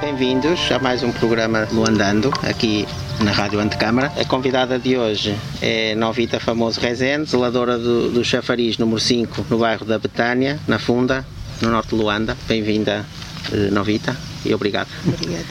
Bem-vindos 0.00 0.60
a 0.70 0.78
mais 0.78 1.02
um 1.02 1.10
programa 1.10 1.64
do 1.66 1.88
Andando, 1.88 2.30
aqui 2.42 2.86
na 3.20 3.32
Rádio 3.32 3.58
Antecâmara. 3.58 4.12
A 4.20 4.24
convidada 4.26 4.78
de 4.78 4.96
hoje 4.96 5.34
é 5.62 5.94
Novita 5.94 6.38
Famoso 6.38 6.78
Rezende, 6.80 7.30
zeladora 7.30 7.78
do, 7.78 8.10
do 8.10 8.22
Chafariz 8.22 8.76
número 8.76 9.00
5, 9.00 9.46
no 9.48 9.58
bairro 9.58 9.86
da 9.86 9.98
Betânia, 9.98 10.60
na 10.68 10.78
Funda, 10.78 11.26
no 11.62 11.70
norte 11.70 11.88
de 11.88 11.94
Luanda. 11.94 12.36
Bem-vinda, 12.46 13.06
eh, 13.50 13.70
Novita, 13.70 14.14
e 14.44 14.54
obrigado. 14.54 14.88
Obrigada. 15.06 15.44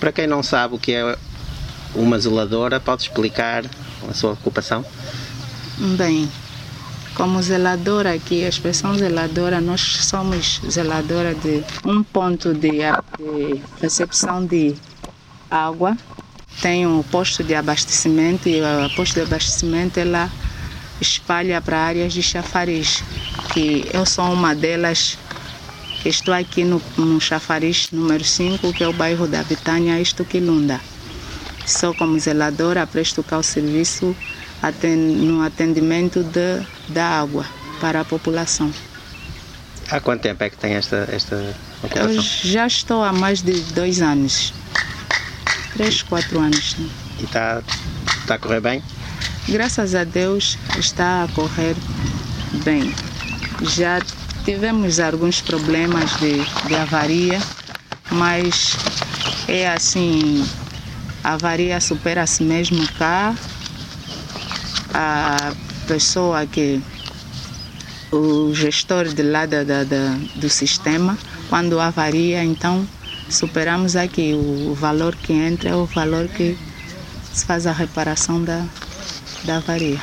Para 0.00 0.10
quem 0.10 0.26
não 0.26 0.42
sabe 0.42 0.74
o 0.74 0.78
que 0.78 0.92
é 0.92 1.16
uma 1.94 2.18
zeladora, 2.18 2.80
pode 2.80 3.02
explicar 3.02 3.64
a 4.08 4.14
sua 4.14 4.32
ocupação? 4.32 4.84
Bem, 5.96 6.28
como 7.14 7.42
zeladora 7.42 8.14
aqui, 8.14 8.44
a 8.44 8.48
expressão 8.48 8.94
zeladora, 8.96 9.60
nós 9.60 9.80
somos 9.80 10.60
zeladora 10.68 11.34
de 11.34 11.62
um 11.84 12.02
ponto 12.02 12.54
de, 12.54 12.78
de 13.18 13.60
recepção 13.80 14.44
de 14.44 14.74
água. 15.50 15.96
Tem 16.60 16.86
um 16.86 17.02
posto 17.02 17.42
de 17.42 17.54
abastecimento 17.54 18.48
e 18.48 18.60
o 18.60 18.90
posto 18.94 19.14
de 19.14 19.22
abastecimento 19.22 19.98
ela 19.98 20.30
espalha 21.00 21.60
para 21.60 21.78
áreas 21.78 22.12
de 22.12 22.22
chafariz, 22.22 23.02
que 23.52 23.86
eu 23.92 24.06
sou 24.06 24.32
uma 24.32 24.54
delas 24.54 25.18
estou 26.04 26.34
aqui 26.34 26.64
no, 26.64 26.82
no 26.96 27.20
chafariz 27.20 27.90
número 27.92 28.24
5, 28.24 28.72
que 28.72 28.82
é 28.82 28.88
o 28.88 28.92
bairro 28.92 29.26
da 29.26 29.42
Bitânia, 29.42 30.00
Estuquilunda. 30.00 30.80
Sou 31.64 31.94
como 31.94 32.18
zeladora, 32.18 32.86
presto 32.86 33.22
cá 33.22 33.38
o 33.38 33.42
serviço 33.42 34.16
no 34.96 35.42
atendimento 35.42 36.22
de, 36.22 36.64
da 36.88 37.20
água 37.20 37.44
para 37.80 38.00
a 38.00 38.04
população. 38.04 38.72
Há 39.90 40.00
quanto 40.00 40.22
tempo 40.22 40.42
é 40.44 40.50
que 40.50 40.56
tem 40.56 40.74
esta, 40.74 41.08
esta 41.10 41.36
ocupação? 41.82 42.10
Eu 42.12 42.22
já 42.22 42.66
estou 42.66 43.02
há 43.02 43.12
mais 43.12 43.42
de 43.42 43.52
dois 43.72 44.00
anos. 44.00 44.54
Três, 45.74 46.02
quatro 46.02 46.38
anos. 46.38 46.76
Né? 46.78 46.88
E 47.20 47.24
está, 47.24 47.62
está 48.20 48.34
a 48.36 48.38
correr 48.38 48.60
bem? 48.60 48.82
Graças 49.48 49.94
a 49.94 50.04
Deus 50.04 50.56
está 50.78 51.24
a 51.24 51.28
correr 51.28 51.74
bem. 52.64 52.94
Já 53.62 54.00
tivemos 54.44 55.00
alguns 55.00 55.40
problemas 55.40 56.16
de, 56.18 56.38
de 56.68 56.74
avaria, 56.76 57.40
mas 58.12 58.76
é 59.48 59.68
assim, 59.68 60.46
a 61.24 61.32
avaria 61.32 61.80
supera-se 61.80 62.44
mesmo 62.44 62.86
cá 62.92 63.34
a 64.94 65.52
pessoa 65.86 66.46
que 66.46 66.80
o 68.12 68.52
gestor 68.54 69.08
de 69.08 69.22
lá 69.22 69.46
da, 69.46 69.64
da, 69.64 69.84
da, 69.84 70.18
do 70.36 70.48
sistema, 70.48 71.16
quando 71.48 71.80
avaria, 71.80 72.44
então 72.44 72.86
superamos 73.28 73.96
aqui 73.96 74.34
o, 74.34 74.74
valor 74.74 75.16
que 75.16 75.32
entra 75.32 75.70
é 75.70 75.74
o 75.74 75.86
valor 75.86 76.28
que 76.28 76.56
se 77.32 77.46
faz 77.46 77.66
a 77.66 77.72
reparação 77.72 78.44
da, 78.44 78.64
da 79.44 79.56
avaria. 79.56 80.00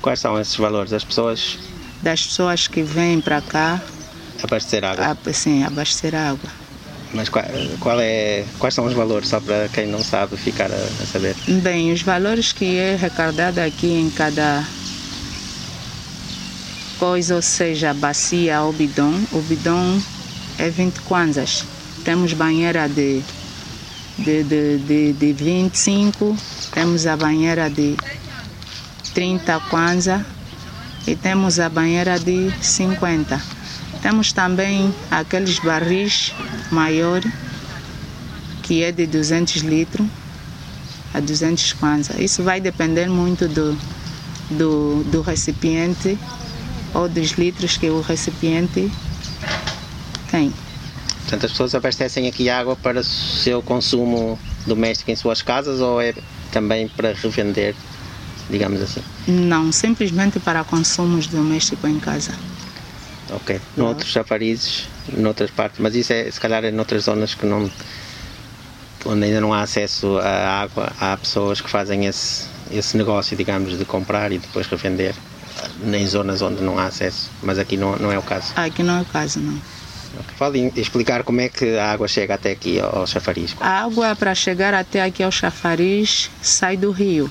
Quais 0.00 0.20
são 0.20 0.40
esses 0.40 0.54
valores? 0.56 0.90
Das 0.90 1.04
pessoas? 1.04 1.58
Das 2.00 2.24
pessoas 2.24 2.68
que 2.68 2.82
vêm 2.82 3.20
para 3.20 3.40
cá. 3.42 3.80
Abastecer 4.42 4.84
água? 4.84 5.18
A, 5.26 5.32
sim, 5.32 5.64
abastecer 5.64 6.14
água. 6.14 6.59
Mas 7.12 7.28
qual, 7.28 7.44
qual, 7.80 8.00
é, 8.00 8.44
quais 8.58 8.74
são 8.74 8.84
os 8.84 8.92
valores, 8.92 9.28
só 9.28 9.40
para 9.40 9.68
quem 9.68 9.86
não 9.86 10.02
sabe 10.02 10.36
ficar 10.36 10.70
a, 10.70 10.74
a, 10.74 11.06
saber? 11.06 11.34
Bem, 11.62 11.92
os 11.92 12.02
valores 12.02 12.52
que 12.52 12.76
é 12.76 12.96
recordado 12.96 13.58
aqui 13.58 13.88
em 13.88 14.10
cada 14.10 14.64
coisa, 16.98 17.34
ou 17.34 17.42
seja, 17.42 17.92
bacia 17.94 18.62
ou 18.62 18.72
bidon, 18.72 19.24
o 19.32 19.40
bidon 19.42 20.00
é 20.58 20.68
20 20.68 21.00
kwanzas. 21.00 21.64
Temos 22.04 22.32
banheira 22.32 22.88
de, 22.88 23.22
de, 24.18 24.44
de, 24.44 24.78
de, 24.78 25.12
de 25.12 25.32
25, 25.32 26.36
temos 26.72 27.06
a 27.06 27.16
banheira 27.16 27.68
de 27.68 27.96
30 29.14 29.58
kwanza 29.68 30.24
e 31.06 31.16
temos 31.16 31.58
a 31.58 31.68
banheira 31.68 32.18
de 32.18 32.52
50. 32.60 33.40
Temos 34.00 34.32
também 34.32 34.94
aqueles 35.10 35.58
barris 35.58 36.32
maior 36.70 37.22
que 38.62 38.82
é 38.82 38.92
de 38.92 39.06
200 39.06 39.62
litros 39.62 40.06
a 41.12 41.18
200 41.18 41.72
kwanza. 41.72 42.22
Isso 42.22 42.42
vai 42.42 42.60
depender 42.60 43.08
muito 43.08 43.48
do, 43.48 43.76
do, 44.50 45.02
do 45.04 45.22
recipiente 45.22 46.16
ou 46.94 47.08
dos 47.08 47.32
litros 47.32 47.76
que 47.76 47.90
o 47.90 48.00
recipiente 48.00 48.90
tem. 50.30 50.52
Portanto, 51.22 51.46
as 51.46 51.52
pessoas 51.52 51.74
abastecem 51.74 52.28
aqui 52.28 52.48
água 52.48 52.76
para 52.76 53.00
o 53.00 53.04
seu 53.04 53.62
consumo 53.62 54.38
doméstico 54.66 55.10
em 55.10 55.16
suas 55.16 55.42
casas 55.42 55.80
ou 55.80 56.00
é 56.00 56.14
também 56.52 56.88
para 56.88 57.12
revender, 57.12 57.74
digamos 58.48 58.80
assim? 58.80 59.02
Não, 59.26 59.70
simplesmente 59.72 60.38
para 60.40 60.64
consumos 60.64 61.26
domésticos 61.26 61.90
em 61.90 61.98
casa 61.98 62.32
ok. 63.32 63.60
Noutros 63.76 64.10
chafarizes, 64.10 64.88
noutras 65.16 65.50
partes, 65.50 65.80
mas 65.80 65.94
isso 65.94 66.12
é 66.12 66.30
se 66.30 66.40
calhar 66.40 66.64
é 66.64 66.70
noutras 66.70 67.04
zonas 67.04 67.34
que 67.34 67.46
não 67.46 67.70
onde 69.04 69.24
ainda 69.24 69.40
não 69.40 69.52
há 69.52 69.62
acesso 69.62 70.18
à 70.18 70.62
água, 70.62 70.92
há 71.00 71.16
pessoas 71.16 71.60
que 71.60 71.70
fazem 71.70 72.06
esse, 72.06 72.46
esse 72.70 72.96
negócio, 72.96 73.36
digamos, 73.36 73.78
de 73.78 73.84
comprar 73.84 74.30
e 74.30 74.38
depois 74.38 74.66
revender 74.66 75.14
em 75.82 76.06
zonas 76.06 76.42
onde 76.42 76.62
não 76.62 76.78
há 76.78 76.84
acesso, 76.84 77.30
mas 77.42 77.58
aqui 77.58 77.76
não, 77.76 77.96
não 77.96 78.12
é 78.12 78.18
o 78.18 78.22
caso. 78.22 78.52
Aqui 78.56 78.82
não 78.82 78.98
é 78.98 79.02
o 79.02 79.04
caso, 79.06 79.40
não. 79.40 79.54
Okay. 79.54 80.34
Pode 80.36 80.80
explicar 80.80 81.22
como 81.22 81.40
é 81.40 81.48
que 81.48 81.78
a 81.78 81.92
água 81.92 82.08
chega 82.08 82.34
até 82.34 82.50
aqui 82.50 82.80
ao 82.80 83.06
chafariz? 83.06 83.54
A 83.60 83.84
água 83.84 84.16
para 84.16 84.34
chegar 84.34 84.74
até 84.74 85.02
aqui 85.02 85.22
ao 85.22 85.30
chafariz 85.30 86.30
sai 86.42 86.76
do 86.76 86.90
rio. 86.90 87.30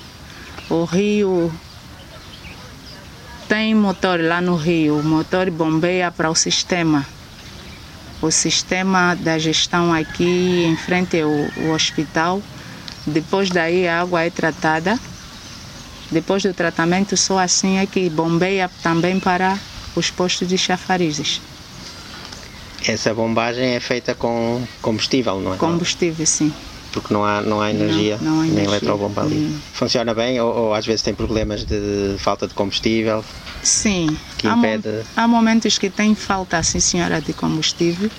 O 0.68 0.84
rio 0.84 1.52
tem 3.50 3.74
motor 3.74 4.20
lá 4.22 4.40
no 4.40 4.54
Rio, 4.54 5.00
o 5.00 5.02
motor 5.02 5.50
bombeia 5.50 6.08
para 6.12 6.30
o 6.30 6.36
sistema. 6.36 7.04
O 8.22 8.30
sistema 8.30 9.16
da 9.16 9.40
gestão 9.40 9.92
aqui 9.92 10.64
em 10.64 10.76
frente 10.76 11.20
ao, 11.20 11.30
ao 11.30 11.74
hospital. 11.74 12.40
Depois 13.04 13.50
daí 13.50 13.88
a 13.88 14.02
água 14.02 14.22
é 14.22 14.30
tratada. 14.30 14.96
Depois 16.12 16.44
do 16.44 16.54
tratamento, 16.54 17.16
só 17.16 17.40
assim 17.40 17.78
é 17.78 17.86
que 17.86 18.08
bombeia 18.08 18.70
também 18.84 19.18
para 19.18 19.58
os 19.96 20.12
postos 20.12 20.46
de 20.46 20.56
chafarizes. 20.56 21.40
Essa 22.86 23.12
bombagem 23.12 23.74
é 23.74 23.80
feita 23.80 24.14
com 24.14 24.62
combustível, 24.80 25.40
não 25.40 25.54
é? 25.54 25.56
Combustível, 25.56 26.24
sim 26.24 26.54
porque 26.92 27.12
não 27.12 27.24
há, 27.24 27.40
não 27.40 27.60
há 27.60 27.70
energia, 27.70 28.18
não, 28.20 28.36
não 28.36 28.40
há 28.42 28.44
nem 28.46 28.64
eletrobomba 28.64 29.22
ali. 29.22 29.36
Hum. 29.36 29.60
Funciona 29.72 30.14
bem 30.14 30.40
ou, 30.40 30.54
ou, 30.54 30.74
às 30.74 30.86
vezes 30.86 31.02
tem 31.02 31.14
problemas 31.14 31.64
de 31.64 32.16
falta 32.18 32.46
de 32.46 32.54
combustível? 32.54 33.24
Sim. 33.62 34.16
Que 34.36 34.48
impede... 34.48 35.02
há, 35.16 35.24
há 35.24 35.28
momentos 35.28 35.78
que 35.78 35.90
tem 35.90 36.14
falta, 36.14 36.62
sim 36.62 36.80
senhora, 36.80 37.20
de 37.20 37.32
combustível. 37.32 38.10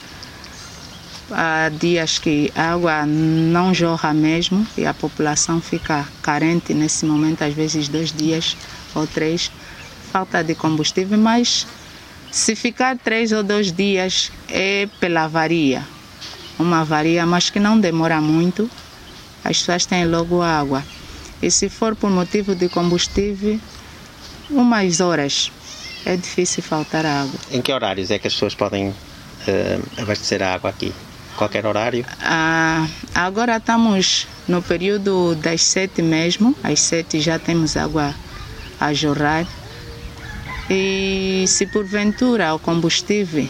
Há 1.31 1.69
dias 1.69 2.19
que 2.19 2.51
a 2.55 2.73
água 2.73 3.05
não 3.05 3.73
jorra 3.73 4.13
mesmo 4.13 4.67
e 4.77 4.85
a 4.85 4.93
população 4.93 5.61
fica 5.61 6.05
carente 6.21 6.73
nesse 6.73 7.05
momento, 7.05 7.43
às 7.43 7.53
vezes 7.53 7.87
dois 7.87 8.11
dias 8.11 8.57
ou 8.93 9.07
três, 9.07 9.49
falta 10.11 10.43
de 10.43 10.53
combustível, 10.53 11.17
mas 11.17 11.65
se 12.29 12.53
ficar 12.53 12.97
três 12.97 13.31
ou 13.31 13.43
dois 13.43 13.71
dias 13.71 14.29
é 14.49 14.89
pela 14.99 15.23
avaria 15.23 15.85
uma 16.61 16.81
avaria, 16.81 17.25
mas 17.25 17.49
que 17.49 17.59
não 17.59 17.79
demora 17.79 18.21
muito, 18.21 18.69
as 19.43 19.59
pessoas 19.59 19.85
têm 19.85 20.05
logo 20.05 20.41
água. 20.41 20.83
E 21.41 21.49
se 21.49 21.69
for 21.69 21.95
por 21.95 22.09
motivo 22.09 22.55
de 22.55 22.69
combustível, 22.69 23.59
umas 24.49 24.99
horas. 24.99 25.51
É 26.05 26.15
difícil 26.15 26.63
faltar 26.63 27.05
água. 27.05 27.39
Em 27.51 27.61
que 27.61 27.71
horários 27.71 28.09
é 28.11 28.17
que 28.17 28.27
as 28.27 28.33
pessoas 28.33 28.55
podem 28.55 28.89
uh, 28.89 30.01
abastecer 30.01 30.41
a 30.41 30.53
água 30.53 30.69
aqui? 30.69 30.93
Qualquer 31.37 31.65
horário? 31.65 32.05
Ah, 32.21 32.87
agora 33.13 33.57
estamos 33.57 34.27
no 34.47 34.61
período 34.61 35.35
das 35.35 35.63
sete 35.63 36.01
mesmo. 36.01 36.55
Às 36.63 36.81
sete 36.81 37.19
já 37.19 37.39
temos 37.39 37.77
água 37.77 38.13
a 38.79 38.93
jorrar. 38.93 39.45
E 40.69 41.45
se 41.47 41.65
porventura 41.67 42.53
o 42.53 42.59
combustível 42.59 43.47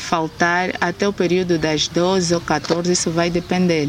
faltar 0.00 0.70
até 0.80 1.06
o 1.06 1.12
período 1.12 1.58
das 1.58 1.86
12 1.86 2.34
ou 2.34 2.40
14, 2.40 2.90
isso 2.90 3.10
vai 3.10 3.30
depender. 3.30 3.88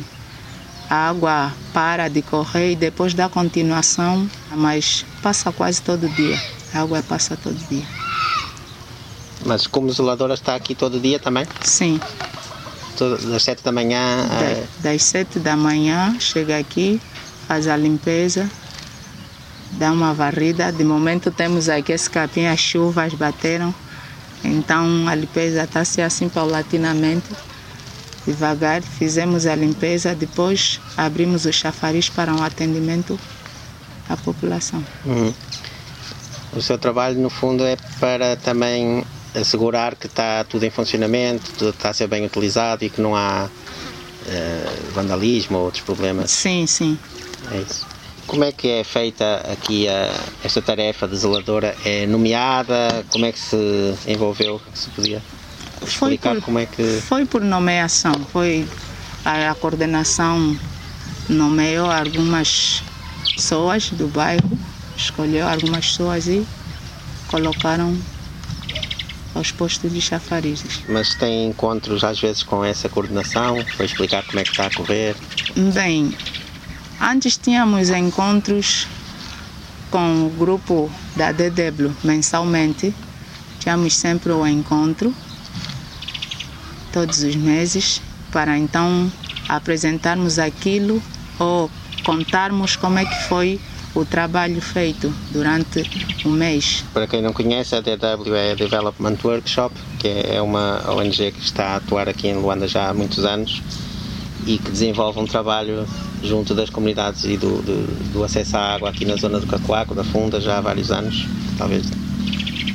A 0.90 1.10
água 1.10 1.54
para 1.74 2.10
de 2.10 2.22
correr 2.22 2.74
e 2.74 2.76
depois 2.76 3.14
da 3.14 3.30
continuação, 3.30 4.30
mas 4.52 5.06
passa 5.24 5.52
quase 5.52 5.82
todo 5.82 6.08
dia. 6.10 6.40
A 6.74 6.82
água 6.82 7.02
passa 7.02 7.38
todo 7.42 7.56
dia. 7.70 7.86
Mas 9.46 9.66
como 9.66 9.92
zeladora 9.92 10.34
está 10.34 10.54
aqui 10.54 10.76
todo 10.76 11.00
dia 11.00 11.18
também? 11.18 11.48
Sim. 11.62 12.00
das 13.00 13.44
7 13.44 13.64
da 13.64 13.72
manhã? 13.72 14.28
Da, 14.28 14.46
é... 14.46 14.64
Das 14.80 15.04
7 15.04 15.40
da 15.40 15.56
manhã, 15.56 16.16
chega 16.20 16.58
aqui, 16.60 17.02
faz 17.48 17.68
a 17.68 17.78
limpeza, 17.78 18.50
dá 19.72 19.92
uma 19.92 20.14
varrida. 20.14 20.72
De 20.72 20.84
momento 20.84 21.32
temos 21.32 21.70
aqui 21.70 21.94
esse 21.94 22.10
capim, 22.10 22.46
as 22.46 22.60
chuvas 22.60 23.14
bateram 23.14 23.74
então 24.44 25.08
a 25.08 25.16
limpeza 25.16 25.64
está 25.64 25.84
se 25.86 26.02
assim 26.02 26.30
paulatinamente. 26.30 27.30
devagar, 28.26 28.84
fizemos 28.84 29.48
a 29.48 29.56
limpeza, 29.56 30.14
depois 30.14 30.80
abrimos 30.96 31.46
o 31.46 31.52
chafariz 31.52 32.08
para 32.08 32.34
um 32.34 32.44
atendimento 32.44 33.20
à 34.08 34.16
população. 34.16 34.84
Uhum. 35.06 35.34
O 36.54 36.62
seu 36.62 36.78
trabalho, 36.78 37.20
no 37.20 37.30
fundo, 37.30 37.66
é 37.66 37.78
para 38.00 38.36
também 38.36 39.04
assegurar 39.34 39.96
que 39.96 40.08
está 40.08 40.44
tudo 40.44 40.66
em 40.66 40.70
funcionamento, 40.70 41.52
tudo 41.58 41.72
está 41.72 41.90
a 41.90 41.94
ser 41.94 42.08
bem 42.08 42.26
utilizado 42.26 42.84
e 42.84 42.90
que 42.90 43.02
não 43.02 43.16
há 43.16 43.48
uh, 43.48 44.92
vandalismo 44.94 45.58
ou 45.58 45.66
outros 45.66 45.84
problemas. 45.84 46.30
Sim, 46.30 46.68
sim. 46.68 47.00
É 47.52 47.58
isso. 47.58 47.88
Como 48.28 48.44
é 48.44 48.52
que 48.52 48.68
é 48.70 48.84
feita 48.84 49.42
aqui 49.52 49.88
a, 49.88 50.10
esta 50.44 50.62
tarefa 50.62 51.08
de 51.08 51.18
zeladora? 51.18 51.76
É 51.84 52.06
nomeada? 52.06 53.06
Como 53.10 53.26
é 53.26 53.32
que 53.32 53.40
se 53.40 53.58
envolveu? 54.08 54.62
Se 54.74 54.90
podia 54.92 55.22
explicar 55.86 56.36
por, 56.36 56.44
como 56.44 56.60
é 56.60 56.66
que. 56.66 57.02
Foi 57.02 57.26
por 57.26 57.42
nomeação, 57.42 58.14
foi 58.32 58.68
a, 59.26 59.52
a 59.52 59.56
coordenação 59.56 60.58
nomeou 61.30 61.90
algumas 61.90 62.84
pessoas 63.36 63.90
do 63.92 64.08
bairro, 64.08 64.58
escolheu 64.96 65.48
algumas 65.48 65.88
pessoas 65.88 66.28
e 66.28 66.46
colocaram 67.28 67.98
aos 69.34 69.52
postos 69.52 69.92
de 69.94 70.02
chafarizes. 70.02 70.82
Mas 70.88 71.16
tem 71.16 71.48
encontros 71.48 72.04
às 72.04 72.20
vezes 72.20 72.44
com 72.44 72.64
essa 72.64 72.90
coordenação 72.90 73.64
para 73.76 73.86
explicar 73.86 74.24
como 74.26 74.40
é 74.40 74.44
que 74.44 74.52
está 74.52 74.68
a 74.68 74.72
correr? 74.72 75.16
Bem, 75.74 76.14
antes 77.02 77.36
tínhamos 77.36 77.90
encontros 77.90 78.88
com 79.90 80.28
o 80.28 80.30
grupo 80.30 80.90
da 81.16 81.32
DW 81.32 81.92
mensalmente, 82.04 82.94
tínhamos 83.60 83.96
sempre 83.96 84.32
o 84.32 84.46
encontro 84.46 85.14
todos 86.94 87.24
os 87.24 87.36
meses 87.36 88.02
para 88.32 88.58
então 88.58 89.12
apresentarmos 89.50 90.38
aquilo 90.38 91.02
ou 91.40 91.70
contarmos 92.06 92.76
como 92.76 93.00
é 93.00 93.06
que 93.06 93.24
foi 93.24 93.60
o 93.94 94.06
trabalho 94.06 94.62
feito 94.62 95.14
durante 95.32 95.84
o 96.24 96.30
mês. 96.30 96.86
Para 96.94 97.08
quem 97.08 97.22
não 97.22 97.34
conhece, 97.34 97.76
a 97.76 97.82
DW 97.82 98.36
é 98.36 98.52
a 98.52 98.56
Development 98.56 99.18
Workshop, 99.22 99.76
que 100.00 100.08
é 100.08 100.42
uma 100.42 100.90
ONG 100.90 101.32
que 101.32 101.42
está 101.42 101.70
a 101.70 101.76
atuar 101.78 102.08
aqui 102.08 102.30
em 102.30 102.36
Luanda 102.36 102.68
já 102.68 102.90
há 102.90 102.94
muitos 102.94 103.26
anos 103.26 103.62
e 104.46 104.58
que 104.58 104.72
desenvolve 104.72 105.20
um 105.20 105.26
trabalho 105.26 105.88
junto 106.24 106.54
das 106.54 106.70
comunidades 106.70 107.24
e 107.26 107.38
do, 107.38 107.62
do, 107.62 108.14
do 108.14 108.24
acesso 108.24 108.58
à 108.58 108.76
água 108.76 108.90
aqui 108.90 109.06
na 109.06 109.16
zona 109.16 109.40
do 109.40 109.48
Cacoaco, 109.48 109.94
da 109.94 110.04
Funda, 110.04 110.40
já 110.40 110.58
há 110.58 110.62
vários 110.62 110.92
anos, 110.92 111.26
talvez 111.58 111.86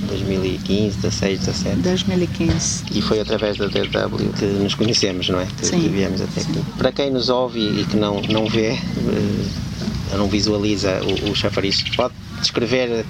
2015, 0.07 0.99
16, 0.99 1.39
17. 1.41 1.77
2015. 1.77 2.85
E 2.93 3.03
foi 3.03 3.21
através 3.21 3.57
da 3.57 3.67
DW 3.67 4.33
que 4.39 4.45
nos 4.45 4.75
conhecemos, 4.75 5.29
não 5.29 5.41
é? 5.41 5.47
Que, 5.47 5.67
Sim. 5.67 5.81
que 5.81 5.89
viemos 5.89 6.21
até 6.21 6.41
aqui. 6.41 6.63
Para 6.79 6.93
quem 6.93 7.11
nos 7.11 7.29
ouve 7.29 7.61
e 7.61 7.85
que 7.85 7.97
não, 7.97 8.21
não 8.23 8.47
vê, 8.47 8.73
eh, 8.73 10.17
não 10.17 10.29
visualiza 10.29 11.01
o, 11.03 11.31
o 11.31 11.35
chafariz, 11.35 11.83
pode 11.97 12.15
descrever 12.41 13.05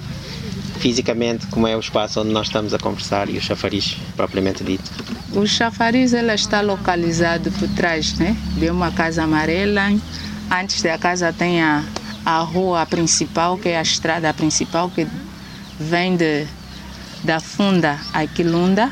fisicamente 0.87 1.45
como 1.47 1.67
é 1.67 1.75
o 1.75 1.81
espaço 1.81 2.21
onde 2.21 2.31
nós 2.31 2.47
estamos 2.47 2.73
a 2.73 2.79
conversar 2.79 3.27
e 3.27 3.37
o 3.37 3.41
chafariz 3.41 3.97
propriamente 4.15 4.63
dito. 4.63 4.89
O 5.33 5.45
chafariz 5.45 6.13
ela 6.13 6.33
está 6.33 6.61
localizado 6.61 7.51
por 7.51 7.67
trás 7.75 8.13
né, 8.13 8.37
de 8.57 8.69
uma 8.69 8.89
casa 8.89 9.23
amarela. 9.23 9.91
Antes 10.49 10.81
da 10.81 10.97
casa 10.97 11.33
tem 11.33 11.61
a, 11.61 11.83
a 12.25 12.39
rua 12.39 12.85
principal, 12.85 13.57
que 13.57 13.67
é 13.67 13.77
a 13.77 13.81
estrada 13.81 14.33
principal, 14.33 14.89
que 14.89 15.05
vem 15.77 16.15
de, 16.15 16.47
da 17.21 17.41
Funda 17.41 17.99
a 18.13 18.25
Quilunda, 18.25 18.89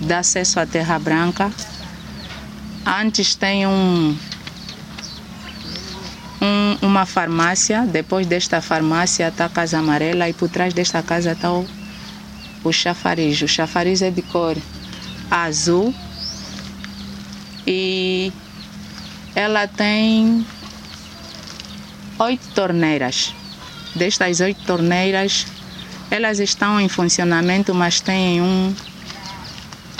dá 0.00 0.18
acesso 0.18 0.58
à 0.58 0.66
Terra 0.66 0.98
Branca. 0.98 1.52
Antes 2.84 3.36
tem 3.36 3.64
um, 3.64 4.16
um, 6.46 6.86
uma 6.86 7.04
farmácia, 7.04 7.82
depois 7.86 8.26
desta 8.26 8.60
farmácia 8.60 9.28
está 9.28 9.46
a 9.46 9.48
Casa 9.48 9.78
Amarela 9.78 10.28
e 10.28 10.32
por 10.32 10.48
trás 10.48 10.72
desta 10.72 11.02
casa 11.02 11.32
está 11.32 11.52
o, 11.52 11.66
o 12.64 12.72
chafariz. 12.72 13.42
O 13.42 13.48
chafariz 13.48 14.02
é 14.02 14.10
de 14.10 14.22
cor 14.22 14.56
azul 15.30 15.94
e 17.66 18.32
ela 19.34 19.66
tem 19.66 20.46
oito 22.18 22.48
torneiras. 22.54 23.34
Destas 23.94 24.40
oito 24.40 24.62
torneiras, 24.64 25.46
elas 26.10 26.38
estão 26.38 26.80
em 26.80 26.88
funcionamento, 26.88 27.74
mas 27.74 28.00
têm 28.00 28.40
um, 28.40 28.74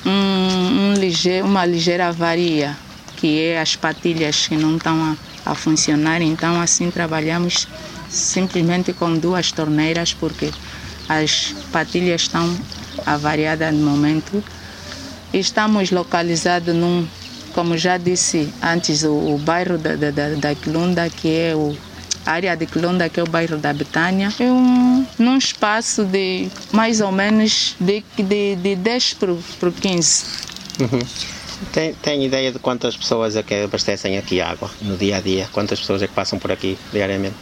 um, 0.04 0.10
um 0.10 0.94
ligeiro, 0.94 1.46
uma 1.46 1.64
ligeira 1.64 2.08
avaria, 2.08 2.76
que 3.16 3.40
é 3.40 3.60
as 3.60 3.75
patilhas 3.75 4.46
que 4.46 4.56
não 4.56 4.76
estão 4.76 5.16
a, 5.46 5.54
funcionar. 5.54 6.20
Então, 6.20 6.60
assim, 6.60 6.90
trabalhamos 6.90 7.69
simplesmente 8.10 8.93
com 8.93 9.14
duas 9.14 9.52
torneiras, 9.52 10.12
porque 10.12 10.50
as 11.08 11.54
patilhas 11.72 12.22
estão 12.22 12.58
avariadas 13.06 13.72
no 13.72 13.90
momento. 13.90 14.43
Estamos 15.32 15.90
localizados 15.90 16.75
num, 16.75 17.06
como 17.54 17.76
já 17.76 17.96
disse 17.96 18.52
antes, 18.62 19.02
o, 19.04 19.34
o 19.34 19.38
bairro 19.38 19.78
da, 19.78 19.94
da, 19.94 20.28
da 20.34 20.54
Quilunda, 20.54 21.08
que 21.08 21.28
é 21.28 21.54
o 21.54 21.76
a 22.26 22.32
área 22.32 22.56
de 22.56 22.66
Quilunda, 22.66 23.08
que 23.08 23.20
é 23.20 23.22
o 23.22 23.26
bairro 23.26 23.56
da 23.56 23.72
Betânia, 23.72 24.32
é 24.40 24.50
um, 24.50 25.06
num 25.16 25.38
espaço 25.38 26.04
de 26.04 26.49
mais 26.72 27.00
ou 27.00 27.12
menos 27.12 27.76
de, 27.78 28.04
de, 28.19 28.56
de 28.56 28.75
10 28.75 29.14
por, 29.14 29.38
por 29.60 29.72
15. 29.72 30.25
Uhum. 30.81 30.99
Tem, 31.72 31.94
tem 31.94 32.24
ideia 32.24 32.52
de 32.52 32.58
quantas 32.58 32.96
pessoas 32.96 33.36
é 33.36 33.42
que 33.42 33.54
abastecem 33.54 34.18
aqui 34.18 34.40
água 34.40 34.70
no 34.82 34.96
dia 34.96 35.16
a 35.16 35.20
dia? 35.20 35.48
Quantas 35.52 35.80
pessoas 35.80 36.02
é 36.02 36.06
que 36.06 36.14
passam 36.14 36.38
por 36.38 36.52
aqui 36.52 36.78
diariamente? 36.92 37.36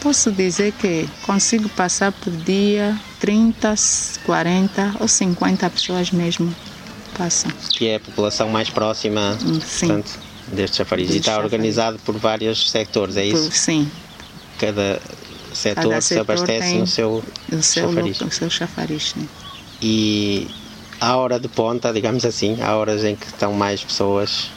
Posso 0.00 0.30
dizer 0.30 0.72
que 0.72 1.08
consigo 1.22 1.68
passar 1.70 2.12
por 2.12 2.32
dia 2.32 2.98
30, 3.20 3.74
40 4.24 4.96
ou 5.00 5.08
50 5.08 5.70
pessoas 5.70 6.10
mesmo 6.10 6.54
passam. 7.16 7.50
Que 7.70 7.88
é 7.88 7.96
a 7.96 8.00
população 8.00 8.48
mais 8.48 8.70
próxima, 8.70 9.36
Sim. 9.38 9.88
portanto, 9.88 10.18
deste 10.48 10.76
chafariz. 10.78 11.10
E 11.14 11.18
está 11.18 11.38
organizado 11.38 11.98
por 12.04 12.16
vários 12.16 12.70
sectores, 12.70 13.16
é 13.16 13.24
isso? 13.24 13.50
Sim, 13.52 13.90
Cada 14.58 15.00
setor 15.52 15.82
Cada 15.90 16.00
se 16.00 16.08
setor 16.08 16.20
abastece 16.22 16.68
tem 16.70 16.78
no 16.78 16.86
seu 16.86 17.24
o 17.52 17.62
seu, 17.62 17.88
chafariz. 17.88 18.20
o 18.20 18.30
seu 18.30 18.50
chafariz. 18.50 19.14
Né? 19.16 19.26
E 19.82 20.48
à 21.00 21.16
hora 21.16 21.38
de 21.38 21.48
ponta, 21.48 21.92
digamos 21.92 22.24
assim, 22.24 22.60
há 22.62 22.74
horas 22.76 23.04
em 23.04 23.14
que 23.14 23.26
estão 23.26 23.52
mais 23.52 23.82
pessoas, 23.82 24.50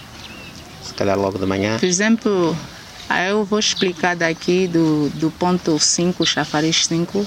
se 0.84 0.94
calhar 0.94 1.18
logo 1.18 1.38
de 1.38 1.46
manhã. 1.46 1.78
Por 1.80 1.86
exemplo, 1.86 2.56
aí 3.08 3.30
eu 3.30 3.44
vou 3.44 3.60
explicar 3.60 4.16
daqui 4.16 4.68
do, 4.68 5.10
do 5.16 5.32
ponto 5.32 5.78
5, 5.78 6.26
chafariz 6.26 6.86
5. 6.86 7.26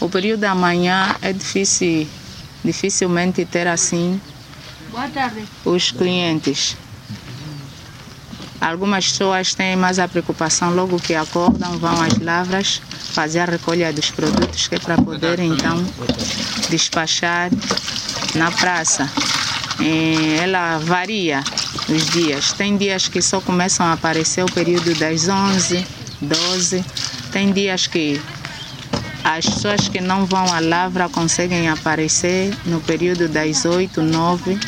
O 0.00 0.08
período 0.08 0.40
da 0.40 0.54
manhã 0.54 1.14
é 1.20 1.32
difícil, 1.32 2.06
dificilmente 2.64 3.44
ter 3.44 3.66
assim 3.66 4.20
os 5.64 5.90
clientes. 5.90 6.76
Algumas 8.60 9.10
pessoas 9.10 9.54
têm 9.54 9.74
mais 9.74 9.98
a 9.98 10.06
preocupação 10.06 10.74
logo 10.74 11.00
que 11.00 11.14
acordam, 11.14 11.78
vão 11.78 12.02
às 12.02 12.18
lavras 12.18 12.82
fazer 12.90 13.40
a 13.40 13.44
recolha 13.46 13.90
dos 13.90 14.10
produtos 14.10 14.68
que 14.68 14.74
é 14.74 14.78
para 14.78 14.96
poder 14.96 15.38
então 15.40 15.82
despachar 16.68 17.50
na 18.34 18.50
praça. 18.50 19.10
Eh, 19.80 20.38
Ela 20.42 20.78
varia 20.78 21.42
os 21.88 22.06
dias. 22.10 22.52
Tem 22.52 22.76
dias 22.76 23.08
que 23.08 23.20
só 23.22 23.40
começam 23.40 23.86
a 23.86 23.92
aparecer 23.92 24.44
o 24.44 24.52
período 24.52 24.94
das 24.94 25.28
11, 25.28 25.86
12. 26.20 26.84
Tem 27.32 27.52
dias 27.52 27.86
que 27.86 28.20
as 29.24 29.44
pessoas 29.44 29.88
que 29.88 30.00
não 30.00 30.24
vão 30.26 30.52
à 30.52 30.60
lavra 30.60 31.08
conseguem 31.08 31.68
aparecer 31.68 32.54
no 32.66 32.80
período 32.80 33.28
das 33.28 33.64
8, 33.64 34.00
9. 34.02 34.58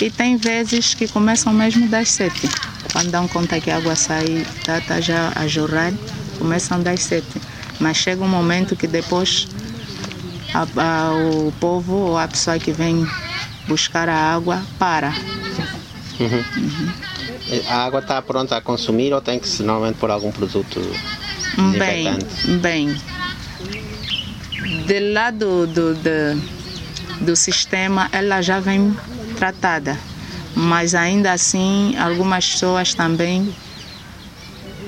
E 0.00 0.10
tem 0.10 0.36
vezes 0.36 0.94
que 0.94 1.08
começam 1.08 1.52
mesmo 1.52 1.88
das 1.88 2.10
7. 2.10 2.48
Quando 2.92 3.10
dão 3.10 3.28
conta 3.28 3.60
que 3.60 3.70
a 3.70 3.76
água 3.76 3.96
sai, 3.96 4.46
está 4.56 4.80
tá 4.80 5.00
já 5.00 5.32
a 5.34 5.46
jorrar, 5.46 5.92
começam 6.38 6.82
das 6.82 7.02
7. 7.02 7.26
Mas 7.80 7.96
chega 7.96 8.22
um 8.22 8.28
momento 8.28 8.76
que 8.76 8.86
depois 8.86 9.48
a- 10.56 11.08
a- 11.08 11.14
o 11.14 11.52
povo 11.60 11.94
ou 11.94 12.18
a 12.18 12.26
pessoa 12.26 12.58
que 12.58 12.72
vem 12.72 13.06
buscar 13.66 14.08
a 14.08 14.34
água 14.34 14.62
para. 14.78 15.12
A 17.68 17.84
água 17.84 18.00
está 18.00 18.20
pronta 18.22 18.56
a 18.56 18.60
consumir 18.60 19.12
ou 19.12 19.20
tem 19.20 19.38
que 19.38 19.48
se 19.48 19.62
normalmente 19.62 19.96
pôr 19.98 20.10
algum 20.10 20.32
produto 20.32 20.80
Bem, 21.78 22.04
bem. 22.60 22.96
Do 24.86 25.12
lado 25.12 25.66
do, 25.66 25.94
do, 25.94 26.42
do 27.20 27.36
sistema, 27.36 28.08
ela 28.12 28.42
já 28.42 28.60
vem 28.60 28.94
tratada. 29.36 29.98
Mas 30.54 30.94
ainda 30.94 31.32
assim, 31.32 31.94
algumas 31.98 32.46
pessoas 32.50 32.94
também, 32.94 33.54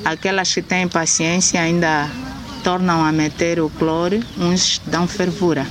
aquelas 0.04 0.52
que 0.52 0.62
têm 0.62 0.88
paciência, 0.88 1.60
ainda 1.60 2.10
tornam 2.68 3.02
a 3.02 3.10
meter 3.10 3.60
o 3.60 3.70
cloro, 3.70 4.20
uns 4.36 4.78
dão 4.84 5.08
fervura 5.08 5.66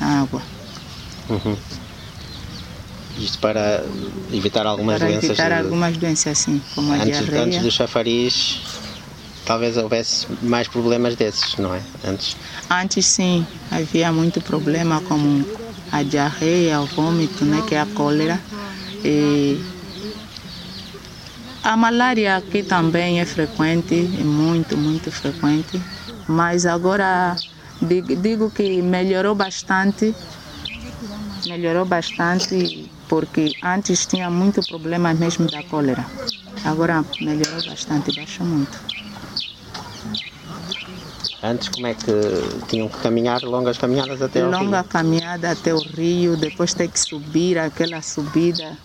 na 0.00 0.22
água. 0.22 0.40
Uhum. 1.28 1.54
Isto 3.18 3.38
para 3.40 3.84
evitar 4.32 4.64
algumas 4.66 4.96
para 4.98 5.08
doenças. 5.08 5.24
evitar 5.24 5.48
de- 5.50 5.64
algumas 5.64 5.98
doenças 5.98 6.38
assim, 6.38 6.62
como 6.74 6.92
a 6.92 6.96
antes, 6.96 7.08
diarreia. 7.26 7.44
antes 7.44 7.58
do 7.62 7.70
chafariz, 7.70 8.58
talvez 9.44 9.76
houvesse 9.76 10.26
mais 10.40 10.66
problemas 10.66 11.14
desses, 11.14 11.56
não 11.58 11.74
é? 11.74 11.82
Antes. 12.02 12.38
Antes 12.70 13.04
sim, 13.04 13.46
havia 13.70 14.10
muito 14.10 14.40
problema 14.40 15.02
como 15.02 15.46
a 15.92 16.02
diarreia, 16.02 16.80
o 16.80 16.86
vômito, 16.86 17.44
né, 17.44 17.60
que 17.66 17.74
é 17.74 17.80
a 17.80 17.86
cólera. 17.86 18.42
E 19.04 19.60
a 21.62 21.76
malária 21.76 22.34
aqui 22.34 22.62
também 22.62 23.20
é 23.20 23.26
frequente, 23.26 24.10
é 24.18 24.24
muito, 24.24 24.78
muito 24.78 25.10
frequente. 25.12 25.82
Mas 26.28 26.66
agora 26.66 27.36
digo, 27.80 28.14
digo 28.16 28.50
que 28.50 28.82
melhorou 28.82 29.34
bastante, 29.34 30.14
melhorou 31.46 31.86
bastante 31.86 32.90
porque 33.08 33.52
antes 33.62 34.06
tinha 34.06 34.30
muito 34.30 34.62
problema 34.62 35.14
mesmo 35.14 35.48
da 35.48 35.62
cólera. 35.62 36.06
Agora 36.64 37.04
melhorou 37.20 37.62
bastante, 37.62 38.12
baixou 38.12 38.46
muito. 38.46 38.78
Antes, 41.42 41.68
como 41.68 41.86
é 41.86 41.94
que 41.94 42.12
tinham 42.66 42.88
que 42.88 42.98
caminhar 42.98 43.42
longas 43.44 43.78
caminhadas 43.78 44.20
até 44.20 44.44
longa 44.44 44.80
rio? 44.80 44.88
caminhada 44.88 45.52
até 45.52 45.72
o 45.72 45.78
rio, 45.78 46.36
depois 46.36 46.74
ter 46.74 46.88
que 46.88 46.98
subir 46.98 47.58
aquela 47.58 48.02
subida 48.02 48.76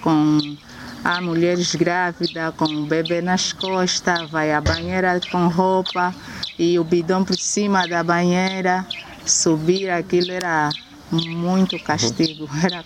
com 0.00 0.56
a 1.04 1.20
mulheres 1.20 1.74
grávidas, 1.74 2.54
com 2.56 2.64
o 2.64 2.86
bebê 2.86 3.20
nas 3.20 3.52
costas, 3.52 4.28
vai 4.30 4.50
à 4.50 4.60
banheira 4.60 5.20
com 5.30 5.46
roupa 5.48 6.14
e 6.60 6.78
o 6.78 6.84
bidão 6.84 7.24
por 7.24 7.38
cima 7.38 7.88
da 7.88 8.02
banheira. 8.04 8.86
Subir 9.24 9.88
aquilo 9.90 10.30
era 10.30 10.70
muito 11.10 11.78
castigo, 11.78 12.46
era, 12.62 12.84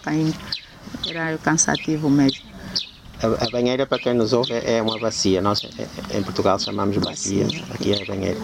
era 1.06 1.38
cansativo 1.38 2.08
mesmo. 2.08 2.44
A, 3.20 3.46
a 3.46 3.50
banheira, 3.50 3.86
para 3.86 3.98
quem 3.98 4.14
nos 4.14 4.32
ouve, 4.32 4.52
é 4.54 4.80
uma 4.80 4.98
bacia. 4.98 5.40
Nós 5.42 5.64
eh, 5.64 6.18
em 6.18 6.22
Portugal 6.22 6.58
chamamos 6.58 6.96
bacia, 6.98 7.46
aqui 7.72 7.92
é 7.92 8.04
banheira. 8.04 8.40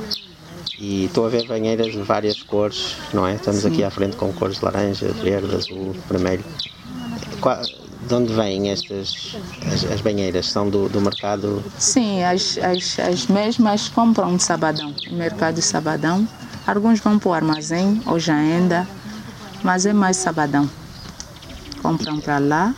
E 0.79 1.05
estou 1.05 1.27
a 1.27 1.29
ver 1.29 1.45
banheiras 1.45 1.93
de 1.93 2.03
várias 2.03 2.43
cores, 2.43 2.97
não 3.13 3.27
é? 3.27 3.35
Estamos 3.35 3.65
aqui 3.67 3.85
à 3.85 3.91
frente 3.91 4.17
com 4.17 4.33
cores 4.33 4.61
laranja, 4.61 5.13
verde, 5.13 5.55
azul, 5.55 5.95
vermelho. 6.09 6.45
Qua- 7.41 7.63
de 8.07 8.15
onde 8.15 8.33
vêm 8.33 8.71
estas 8.71 9.37
as, 9.73 9.85
as 9.85 10.01
banheiras? 10.01 10.51
São 10.51 10.69
do, 10.69 10.89
do 10.89 11.01
mercado? 11.01 11.63
Sim, 11.79 12.23
as, 12.23 12.59
as, 12.59 12.99
as 12.99 13.27
mesmas 13.27 13.89
compram 13.89 14.33
no 14.33 14.41
Sabadão, 14.41 14.95
no 15.11 15.17
mercado 15.17 15.61
Sabadão. 15.61 16.27
Alguns 16.67 17.01
vão 17.01 17.19
para 17.19 17.29
o 17.29 17.33
armazém, 17.33 18.01
hoje 18.07 18.31
ainda, 18.31 18.87
mas 19.63 19.87
é 19.87 19.93
mais 19.93 20.17
Sabadão. 20.17 20.69
Compram 21.83 22.21
para 22.21 22.39
lá 22.39 22.75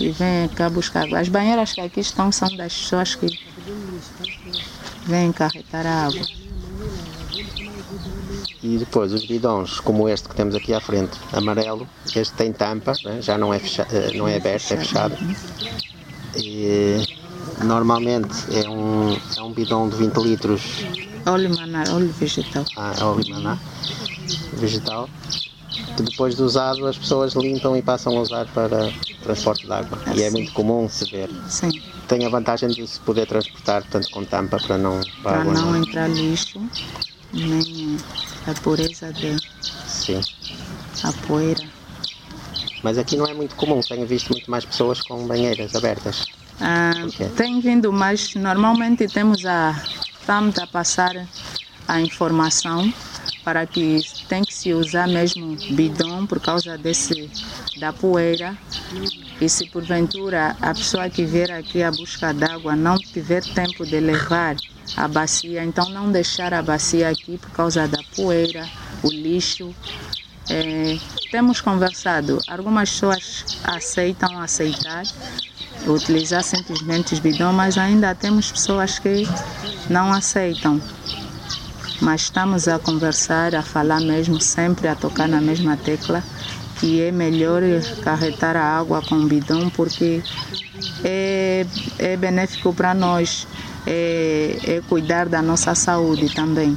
e 0.00 0.10
vêm 0.10 0.48
cá 0.48 0.68
buscar. 0.68 1.04
água. 1.04 1.20
As 1.20 1.28
banheiras 1.28 1.72
que 1.72 1.80
aqui 1.80 2.00
estão 2.00 2.32
são 2.32 2.48
das 2.56 2.74
pessoas 2.74 3.14
que 3.14 3.26
vêm 5.06 5.32
carregar 5.32 5.86
a 5.86 6.06
água. 6.06 6.41
E 8.62 8.78
depois 8.78 9.12
os 9.12 9.24
bidões, 9.24 9.80
como 9.80 10.08
este 10.08 10.28
que 10.28 10.36
temos 10.36 10.54
aqui 10.54 10.72
à 10.72 10.80
frente, 10.80 11.18
amarelo, 11.32 11.86
este 12.14 12.32
tem 12.34 12.52
tampa, 12.52 12.92
né? 13.04 13.20
já 13.20 13.36
não 13.36 13.52
é, 13.52 13.58
fecha, 13.58 13.86
eh, 13.90 14.12
não 14.14 14.28
é 14.28 14.36
aberto, 14.36 14.72
é 14.72 14.76
fechado. 14.76 15.16
E, 16.36 17.04
normalmente 17.64 18.34
é 18.56 18.68
um, 18.68 19.18
é 19.36 19.42
um 19.42 19.52
bidão 19.52 19.88
de 19.88 19.96
20 19.96 20.16
litros 20.18 20.62
Óleo 21.26 21.54
manar, 21.54 21.88
óleo 21.90 22.12
vegetal. 22.18 22.64
a 22.76 23.06
óleo 23.06 23.28
maná, 23.30 23.58
vegetal, 24.54 25.08
que 25.96 26.02
depois 26.02 26.34
de 26.34 26.42
usado 26.42 26.86
as 26.86 26.98
pessoas 26.98 27.34
limpam 27.34 27.76
e 27.76 27.82
passam 27.82 28.16
a 28.18 28.20
usar 28.20 28.46
para 28.46 28.92
transporte 29.22 29.64
de 29.64 29.72
água. 29.72 29.98
E 30.16 30.22
é 30.22 30.30
muito 30.30 30.52
comum 30.52 30.88
se 30.88 31.04
ver. 31.04 31.30
Sim, 31.48 31.70
Tem 32.08 32.26
a 32.26 32.28
vantagem 32.28 32.70
de 32.70 32.84
se 32.86 32.98
poder 33.00 33.26
transportar, 33.26 33.82
portanto, 33.82 34.10
com 34.10 34.24
tampa 34.24 34.58
para 34.58 34.76
não. 34.76 35.00
Para 35.22 35.32
para 35.32 35.40
água 35.42 35.54
não 35.54 35.76
entrar 35.76 36.08
lixo, 36.10 36.60
nem 37.32 37.96
a 38.46 38.54
pureza 38.60 39.12
de 39.12 39.36
Sim. 39.86 40.20
a 41.04 41.12
poeira. 41.26 41.64
Mas 42.82 42.98
aqui 42.98 43.16
não 43.16 43.26
é 43.26 43.34
muito 43.34 43.54
comum, 43.54 43.80
tenho 43.80 44.06
visto 44.06 44.30
muito 44.30 44.50
mais 44.50 44.64
pessoas 44.64 45.00
com 45.00 45.26
banheiras 45.26 45.74
abertas. 45.74 46.26
Ah. 46.60 46.92
Tem 47.36 47.60
vindo, 47.60 47.92
mas 47.92 48.34
normalmente 48.34 49.06
temos 49.08 49.46
a 49.46 49.80
estamos 50.20 50.56
a 50.58 50.66
passar 50.66 51.26
a 51.88 52.00
informação 52.00 52.92
para 53.44 53.66
que 53.66 54.00
tem 54.28 54.42
que 54.42 54.54
se 54.54 54.72
usar 54.72 55.08
mesmo 55.08 55.56
bidão 55.72 56.26
por 56.26 56.38
causa 56.38 56.78
desse 56.78 57.28
da 57.78 57.92
poeira. 57.92 58.56
E 59.40 59.48
se 59.48 59.66
porventura 59.66 60.56
a 60.60 60.72
pessoa 60.72 61.10
que 61.10 61.24
vier 61.24 61.50
aqui 61.50 61.82
à 61.82 61.90
busca 61.90 62.32
d'água 62.32 62.76
não 62.76 62.96
tiver 62.96 63.42
tempo 63.42 63.84
de 63.84 63.98
levar 63.98 64.54
a 64.96 65.08
bacia, 65.08 65.64
então 65.64 65.88
não 65.88 66.10
deixar 66.10 66.52
a 66.52 66.62
bacia 66.62 67.08
aqui 67.08 67.38
por 67.38 67.50
causa 67.50 67.88
da 67.88 68.02
poeira, 68.14 68.68
o 69.02 69.08
lixo. 69.08 69.74
É, 70.50 70.98
temos 71.30 71.60
conversado, 71.60 72.38
algumas 72.46 72.90
pessoas 72.90 73.58
aceitam 73.64 74.38
aceitar, 74.40 75.04
utilizar 75.86 76.42
simplesmente 76.42 77.14
os 77.14 77.20
bidões, 77.20 77.54
mas 77.54 77.78
ainda 77.78 78.14
temos 78.14 78.50
pessoas 78.50 78.98
que 78.98 79.26
não 79.88 80.12
aceitam. 80.12 80.80
Mas 82.00 82.22
estamos 82.22 82.66
a 82.66 82.78
conversar, 82.78 83.54
a 83.54 83.62
falar 83.62 84.00
mesmo, 84.00 84.40
sempre 84.40 84.88
a 84.88 84.94
tocar 84.94 85.28
na 85.28 85.40
mesma 85.40 85.76
tecla, 85.76 86.22
que 86.80 87.00
é 87.00 87.12
melhor 87.12 87.62
carretar 88.02 88.56
a 88.56 88.78
água 88.78 89.00
com 89.02 89.24
bidão, 89.26 89.70
porque 89.70 90.20
é, 91.04 91.64
é 91.98 92.16
benéfico 92.16 92.74
para 92.74 92.92
nós, 92.92 93.46
é, 93.86 94.58
é 94.62 94.80
cuidar 94.82 95.28
da 95.28 95.42
nossa 95.42 95.74
saúde 95.74 96.28
também. 96.30 96.76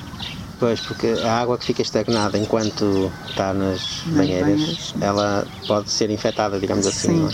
Pois, 0.60 0.80
porque 0.80 1.08
a 1.22 1.40
água 1.42 1.58
que 1.58 1.66
fica 1.66 1.82
estagnada 1.82 2.38
enquanto 2.38 3.12
está 3.30 3.54
nas 3.54 4.04
banheiras, 4.06 4.46
banheiras. 4.56 4.94
ela 5.02 5.46
pode 5.68 5.92
ser 5.92 6.10
infectada, 6.10 6.60
digamos 6.60 6.86
assim, 6.86 7.10
Sim. 7.10 7.20
não 7.22 7.30
é? 7.30 7.34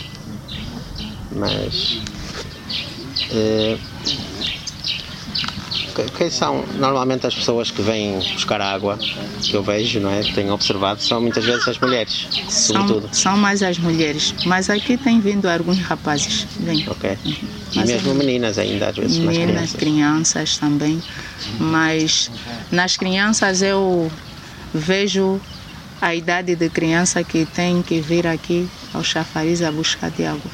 Mas. 1.33 1.73
que- 3.29 3.79
quem 6.17 6.29
são 6.29 6.63
normalmente 6.79 7.25
as 7.27 7.33
pessoas 7.35 7.71
que 7.71 7.81
vêm 7.81 8.19
buscar 8.33 8.61
água, 8.61 8.97
que 9.43 9.53
eu 9.55 9.63
vejo, 9.63 9.99
não 9.99 10.11
é? 10.11 10.21
Que 10.21 10.33
tenho 10.33 10.53
observado, 10.53 11.01
são 11.01 11.21
muitas 11.21 11.43
vezes 11.45 11.67
as 11.67 11.79
mulheres, 11.79 12.27
sobretudo. 12.49 13.09
São, 13.11 13.31
são 13.33 13.37
mais 13.37 13.61
as 13.63 13.77
mulheres, 13.77 14.33
mas 14.45 14.69
aqui 14.69 14.97
tem 14.97 15.19
vindo 15.19 15.47
alguns 15.47 15.79
rapazes. 15.79 16.47
Vem. 16.59 16.83
Ok. 16.87 17.17
E 17.25 17.75
Mas 17.75 17.89
mesmo 17.89 18.11
é- 18.11 18.13
meninas 18.13 18.57
ainda, 18.57 18.89
às 18.89 18.95
vezes, 18.97 19.17
mais 19.19 19.37
Meninas, 19.37 19.71
crianças. 19.73 19.79
crianças 19.79 20.57
também. 20.57 21.01
Mas 21.59 22.31
nas 22.71 22.97
crianças 22.97 23.61
eu 23.61 24.11
vejo 24.73 25.39
a 26.01 26.15
idade 26.15 26.55
de 26.55 26.69
criança 26.69 27.23
que 27.23 27.45
tem 27.45 27.81
que 27.81 27.99
vir 28.01 28.25
aqui 28.27 28.67
ao 28.93 29.03
chafariz 29.03 29.61
a 29.61 29.71
buscar 29.71 30.09
de 30.11 30.25
água. 30.25 30.51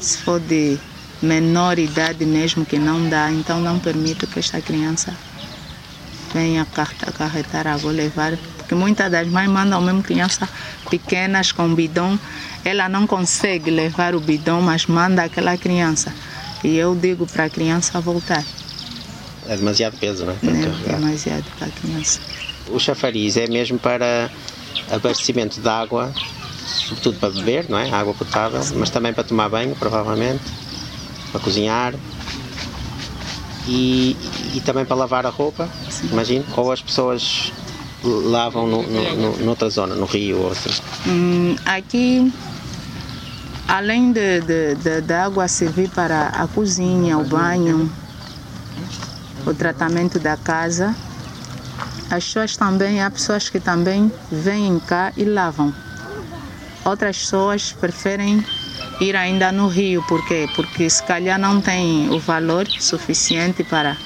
Se 0.00 0.18
for 0.18 0.40
de 0.40 0.78
menor 1.22 1.78
idade 1.78 2.24
mesmo 2.24 2.64
que 2.64 2.78
não 2.78 3.08
dá, 3.08 3.30
então 3.32 3.60
não 3.60 3.78
permito 3.78 4.26
que 4.26 4.38
esta 4.38 4.60
criança 4.60 5.14
venha 6.32 6.66
car- 6.66 6.94
acarretar 7.06 7.66
água, 7.66 7.90
levar. 7.92 8.36
Porque 8.58 8.74
muitas 8.74 9.10
das 9.10 9.28
mães 9.28 9.48
mandam 9.48 9.80
mesmo 9.80 10.02
crianças 10.02 10.48
pequenas 10.90 11.52
com 11.52 11.72
bidão, 11.74 12.18
ela 12.64 12.88
não 12.88 13.06
consegue 13.06 13.70
levar 13.70 14.14
o 14.14 14.20
bidão, 14.20 14.60
mas 14.60 14.86
manda 14.86 15.22
aquela 15.22 15.56
criança. 15.56 16.12
E 16.64 16.76
eu 16.76 16.94
digo 16.96 17.26
para 17.26 17.44
a 17.44 17.50
criança 17.50 18.00
voltar, 18.00 18.44
É 19.48 19.56
demasiado 19.56 19.96
peso, 19.98 20.26
não 20.26 20.32
é? 20.32 20.36
Né? 20.42 20.64
carregar. 20.64 20.98
demasiado 21.00 21.44
para 21.56 21.68
a 21.68 21.70
criança. 21.70 22.18
O 22.68 22.80
chafariz 22.80 23.36
é 23.36 23.46
mesmo 23.46 23.78
para 23.78 24.28
abastecimento 24.90 25.60
de 25.60 25.68
água, 25.68 26.12
sobretudo 26.66 27.20
para 27.20 27.30
beber, 27.30 27.66
não 27.68 27.78
é? 27.78 27.88
Água 27.88 28.12
potável, 28.12 28.60
mas 28.74 28.90
também 28.90 29.14
para 29.14 29.22
tomar 29.22 29.48
banho, 29.48 29.76
provavelmente, 29.76 30.42
para 31.36 31.44
cozinhar 31.44 31.94
e, 33.66 34.16
e 34.54 34.60
também 34.64 34.84
para 34.84 34.96
lavar 34.96 35.26
a 35.26 35.28
roupa, 35.30 35.68
imagino. 36.10 36.44
Ou 36.56 36.72
as 36.72 36.80
pessoas 36.80 37.52
lavam 38.02 38.66
no, 38.66 38.82
no, 38.82 39.16
no- 39.16 39.36
noutra 39.44 39.68
zona, 39.68 39.94
no 39.94 40.06
rio 40.06 40.38
ou 40.40 40.50
assim. 40.52 40.70
Hum, 41.06 41.56
aqui, 41.64 42.32
além 43.68 44.12
de, 44.12 44.40
de, 44.40 44.74
de, 44.76 45.00
da 45.02 45.24
água 45.24 45.46
servir 45.48 45.88
para 45.90 46.28
a 46.28 46.46
cozinha, 46.48 47.18
o 47.18 47.24
banho, 47.24 47.90
o 49.46 49.52
tratamento 49.52 50.18
da 50.18 50.36
casa, 50.36 50.94
as 52.10 52.24
pessoas 52.24 52.56
também, 52.56 53.02
há 53.02 53.10
pessoas 53.10 53.48
que 53.50 53.60
também 53.60 54.10
vêm 54.30 54.78
cá 54.78 55.12
e 55.16 55.24
lavam. 55.24 55.74
Outras 56.84 57.18
pessoas 57.18 57.72
preferem 57.72 58.44
ir 59.00 59.16
ainda 59.16 59.52
no 59.52 59.68
rio, 59.68 60.02
por 60.08 60.26
quê? 60.26 60.48
Porque 60.54 60.88
se 60.88 61.02
calhar 61.02 61.38
não 61.38 61.60
tem 61.60 62.08
o 62.10 62.18
valor 62.18 62.66
suficiente 62.68 63.62
para 63.62 63.96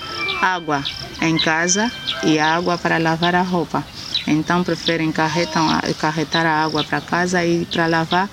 água 0.40 0.82
em 1.20 1.36
casa 1.38 1.90
e 2.24 2.38
água 2.38 2.78
para 2.78 2.98
lavar 2.98 3.34
a 3.34 3.42
roupa. 3.42 3.84
Então 4.26 4.62
preferem 4.62 5.12
carretar 5.12 6.46
a 6.46 6.64
água 6.64 6.84
para 6.84 7.00
casa 7.00 7.44
e 7.44 7.64
para 7.66 7.86
lavar 7.86 8.28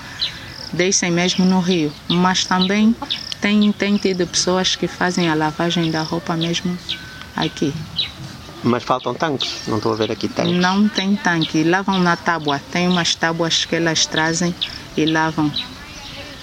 descem 0.73 1.11
mesmo 1.11 1.45
no 1.45 1.59
rio. 1.59 1.91
Mas 2.09 2.45
também 2.45 2.95
tem, 3.41 3.71
tem 3.71 3.97
tido 3.97 4.27
pessoas 4.27 4.75
que 4.75 4.87
fazem 4.87 5.29
a 5.29 5.35
lavagem 5.35 5.91
da 5.91 6.01
roupa 6.01 6.35
mesmo 6.35 6.77
aqui. 7.35 7.73
Mas 8.63 8.83
faltam 8.83 9.13
tanques, 9.13 9.61
não 9.67 9.77
estou 9.77 9.93
a 9.93 9.95
ver 9.95 10.11
aqui 10.11 10.27
tanques. 10.27 10.55
Não 10.55 10.89
tem 10.89 11.15
tanque, 11.15 11.63
lavam 11.63 11.99
na 11.99 12.15
tábua. 12.15 12.59
Tem 12.71 12.87
umas 12.87 13.15
tábuas 13.15 13.65
que 13.65 13.75
elas 13.75 14.05
trazem 14.05 14.53
e 14.95 15.05
lavam 15.05 15.51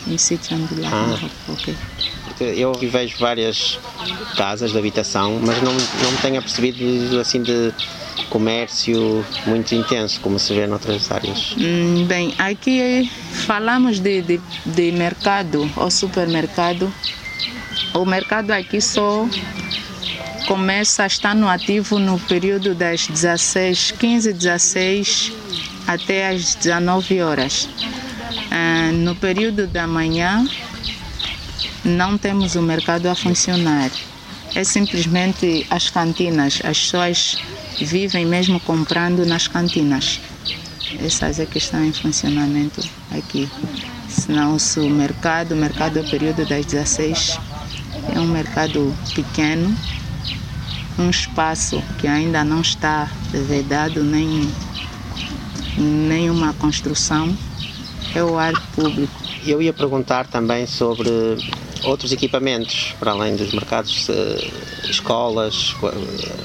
em 0.07 0.19
sítio 0.19 0.57
onde 0.57 0.81
lavam 0.81 1.19
Ah. 1.23 1.53
ok. 1.53 1.75
Porque 2.25 2.45
Eu 2.45 2.73
vejo 2.75 3.17
várias 3.19 3.79
casas 4.37 4.73
de 4.73 4.79
habitação, 4.79 5.39
mas 5.41 5.63
não, 5.63 5.73
não 5.73 6.13
me 6.13 6.19
tenho 6.21 6.39
apercebido 6.39 7.21
assim 7.21 7.43
de 7.43 7.73
comércio 8.31 9.25
muito 9.47 9.75
intenso, 9.75 10.21
como 10.21 10.39
se 10.39 10.53
vê 10.55 10.67
noutras 10.67 11.11
áreas. 11.13 11.55
Hum, 11.59 12.07
Bem, 12.07 12.35
aqui 12.39 13.09
falamos 13.47 14.01
de, 14.01 14.23
de, 14.23 14.41
de 14.67 14.93
mercado 14.93 15.71
ou 15.77 15.91
supermercado. 15.91 16.93
O 17.93 18.05
mercado 18.05 18.51
aqui 18.51 18.81
só 18.81 19.29
começa 20.47 21.05
a 21.05 21.07
estar 21.07 21.35
no 21.35 21.49
ativo 21.49 21.99
no 21.99 22.19
período 22.19 22.75
das 22.75 23.07
16, 23.07 23.93
15, 23.93 24.33
16 24.33 25.33
até 25.87 26.29
às 26.31 26.55
19 26.57 27.23
horas. 27.23 27.69
Ah, 28.57 28.93
no 28.93 29.17
período 29.17 29.67
da 29.67 29.85
manhã 29.85 30.47
não 31.85 32.17
temos 32.17 32.55
o 32.55 32.63
mercado 32.63 33.07
a 33.07 33.15
funcionar. 33.17 33.91
É 34.55 34.63
simplesmente 34.63 35.67
as 35.69 35.91
cantinas. 35.91 36.61
As 36.63 36.79
pessoas 36.79 37.37
vivem 37.81 38.25
mesmo 38.25 38.61
comprando 38.61 39.27
nas 39.27 39.49
cantinas. 39.49 40.21
Essas 41.01 41.41
é 41.41 41.47
que 41.47 41.59
estão 41.59 41.85
em 41.85 41.93
funcionamento 41.93 42.81
aqui. 43.11 43.51
Senão 44.09 44.57
se 44.57 44.79
o 44.79 44.89
mercado, 44.89 45.51
o 45.51 45.57
mercado 45.57 45.99
é 45.99 46.03
o 46.03 46.09
período 46.09 46.47
das 46.47 46.65
16, 46.65 47.37
é 48.15 48.21
um 48.21 48.29
mercado 48.29 48.95
pequeno, 49.17 49.77
um 50.97 51.11
espaço 51.11 51.83
que 51.99 52.07
ainda 52.07 52.45
não 52.45 52.61
está 52.61 53.11
vedado 53.33 54.05
nem 54.05 54.49
nenhuma 55.77 56.53
construção, 56.53 57.37
é 58.15 58.23
o 58.23 58.37
ar 58.39 58.55
público. 58.75 59.13
Eu 59.47 59.61
ia 59.61 59.73
perguntar 59.73 60.27
também 60.27 60.67
sobre 60.67 61.09
outros 61.83 62.13
equipamentos, 62.13 62.95
para 62.99 63.13
além 63.13 63.37
dos 63.37 63.53
mercados, 63.53 64.09
eh, 64.09 64.45
escolas, 64.89 65.75
co- 65.75 65.93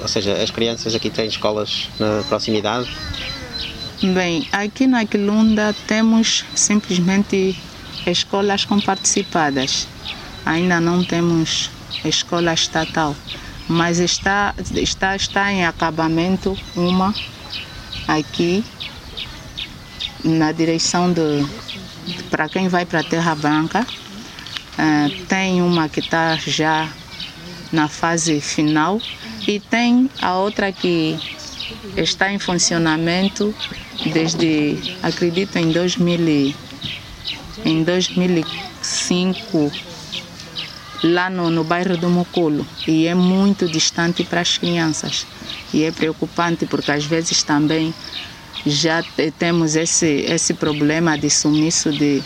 ou 0.02 0.08
seja, 0.08 0.34
as 0.34 0.52
crianças 0.52 0.94
aqui 0.96 1.10
têm 1.10 1.28
escolas 1.28 1.90
na 2.00 2.24
proximidade. 2.28 2.88
Bem, 4.02 4.46
aqui 4.52 4.88
na 4.88 5.06
Quilunda 5.06 5.74
temos 5.88 6.46
simplesmente 6.56 7.56
escolas 8.06 8.66
comparticipadas. 8.66 9.88
Ainda 10.46 10.80
não 10.80 11.04
temos 11.04 11.70
escola 12.04 12.54
estatal, 12.54 13.16
mas 13.68 14.00
está, 14.00 14.54
está, 14.74 15.16
está 15.16 15.52
em 15.52 15.66
acabamento 15.66 16.58
uma 16.76 17.14
aqui 18.08 18.64
na 20.24 20.52
direção 20.52 21.12
de, 21.12 21.46
para 22.30 22.50
quem 22.50 22.68
vai 22.68 22.86
para 22.86 23.04
Terra 23.04 23.36
Branca. 23.36 23.86
Ah, 24.78 25.10
tem 25.28 25.62
uma 25.62 25.90
que 25.90 26.00
está 26.00 26.38
já 26.38 26.88
na 27.72 27.88
fase 27.88 28.40
final 28.42 29.02
e 29.48 29.60
tem 29.60 30.10
a 30.22 30.36
outra 30.36 30.72
que 30.72 31.20
está 31.96 32.32
em 32.32 32.40
funcionamento 32.40 33.54
desde, 34.14 34.78
acredito, 35.04 35.58
em 35.58 35.72
2000 35.72 36.20
e- 36.28 36.56
em 37.66 37.84
2005, 37.84 39.72
lá 41.04 41.30
no, 41.30 41.50
no 41.50 41.63
bairro 41.63 41.98
do 41.98 42.10
Mocolo. 42.10 42.65
E 42.88 43.06
é 43.08 43.13
muito 43.13 43.67
distante 43.67 44.24
para 44.24 44.41
as 44.41 44.58
crianças. 44.58 45.28
E 45.74 45.84
é 45.84 45.91
preocupante 45.91 46.65
porque 46.65 46.91
às 46.91 47.06
vezes 47.06 47.43
também 47.43 47.93
já 48.65 49.02
te- 49.04 49.32
temos 49.32 49.76
esse, 49.76 50.06
esse 50.28 50.54
problema 50.54 51.17
de 51.17 51.30
sumiço 51.30 51.91
de, 51.91 52.24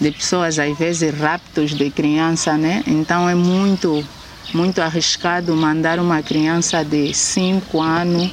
de 0.00 0.10
pessoas, 0.12 0.58
às 0.58 0.76
vezes 0.76 1.12
raptos 1.18 1.74
de 1.74 1.90
criança, 1.90 2.56
né? 2.56 2.82
Então 2.86 3.28
é 3.28 3.34
muito, 3.34 4.04
muito 4.52 4.80
arriscado 4.80 5.54
mandar 5.56 5.98
uma 5.98 6.22
criança 6.22 6.84
de 6.84 7.12
5 7.14 7.80
anos, 7.80 8.30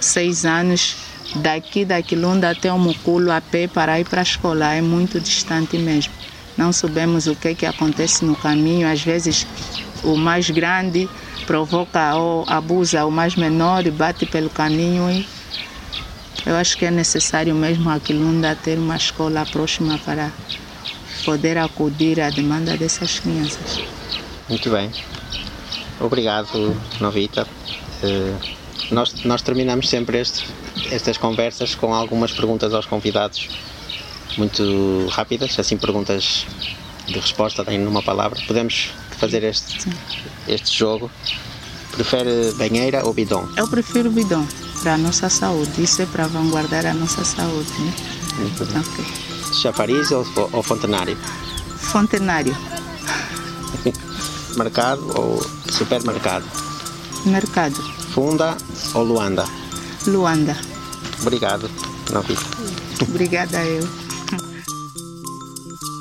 6 0.00 0.44
anos, 0.44 0.96
daqui 1.34 1.84
da 1.84 2.02
Quilunda 2.02 2.50
até 2.50 2.72
o 2.72 2.78
Muculo 2.78 3.30
a 3.30 3.40
pé 3.40 3.68
para 3.68 3.98
ir 4.00 4.04
para 4.08 4.20
a 4.20 4.22
escola. 4.22 4.72
É 4.74 4.80
muito 4.80 5.20
distante 5.20 5.78
mesmo. 5.78 6.12
Não 6.56 6.72
sabemos 6.72 7.26
o 7.26 7.34
que, 7.34 7.54
que 7.54 7.66
acontece 7.66 8.24
no 8.24 8.36
caminho. 8.36 8.86
Às 8.86 9.02
vezes 9.02 9.46
o 10.02 10.16
mais 10.16 10.50
grande 10.50 11.08
provoca 11.46 12.14
ou 12.16 12.44
abusa 12.46 13.04
o 13.04 13.10
mais 13.10 13.34
menor 13.36 13.86
e 13.86 13.90
bate 13.90 14.26
pelo 14.26 14.50
caminho 14.50 15.10
e 15.10 15.24
eu 16.46 16.56
acho 16.56 16.76
que 16.76 16.84
é 16.84 16.90
necessário 16.90 17.54
mesmo 17.54 17.90
a 17.90 18.00
Quilunda 18.00 18.56
ter 18.56 18.78
uma 18.78 18.96
escola 18.96 19.44
próxima 19.44 19.98
para 19.98 20.32
poder 21.24 21.58
acudir 21.58 22.20
à 22.20 22.30
demanda 22.30 22.76
dessas 22.76 23.18
crianças. 23.18 23.82
Muito 24.48 24.70
bem. 24.70 24.90
Obrigado, 26.00 26.74
Novita. 26.98 27.46
Eh, 28.02 28.34
nós, 28.90 29.22
nós 29.24 29.42
terminamos 29.42 29.88
sempre 29.88 30.18
este, 30.18 30.46
estas 30.90 31.18
conversas 31.18 31.74
com 31.74 31.94
algumas 31.94 32.32
perguntas 32.32 32.72
aos 32.72 32.86
convidados, 32.86 33.48
muito 34.38 35.06
rápidas, 35.08 35.58
assim 35.58 35.76
perguntas 35.76 36.46
de 37.06 37.18
resposta, 37.18 37.64
tem 37.64 37.78
numa 37.78 38.02
palavra. 38.02 38.40
Podemos 38.46 38.90
fazer 39.18 39.44
este, 39.44 39.90
este 40.48 40.76
jogo. 40.76 41.10
Prefere 41.92 42.52
banheira 42.56 43.04
ou 43.04 43.12
bidon? 43.12 43.46
Eu 43.56 43.68
prefiro 43.68 44.10
bidon 44.10 44.46
para 44.82 44.94
a 44.94 44.98
nossa 44.98 45.28
saúde. 45.28 45.82
Isso 45.82 46.02
é 46.02 46.06
para 46.06 46.26
vanguardar 46.26 46.86
a 46.86 46.94
nossa 46.94 47.24
saúde. 47.24 47.70
Né? 47.80 47.94
Muito 48.38 48.64
bem. 48.66 48.78
Ok. 48.80 49.04
Chafariz 49.60 50.10
ou, 50.10 50.24
ou 50.52 50.62
fontenário? 50.62 51.16
Fontenário, 51.76 52.56
Mercado 54.56 55.02
ou 55.18 55.44
supermercado? 55.70 56.44
mercado, 57.26 57.76
Funda 58.14 58.56
ou 58.94 59.02
Luanda? 59.04 59.44
Luanda. 60.06 60.56
Obrigado, 61.20 61.68
Novita. 62.12 62.42
Obrigada 63.02 63.62
eu. 63.64 63.86